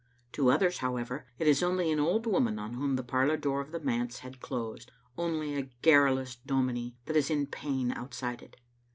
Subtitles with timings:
[0.31, 3.71] To others, however, it is only an old woman on whom the parlor door of
[3.71, 8.55] the manse has closed, only a garru lous dominie that is in pain outside it.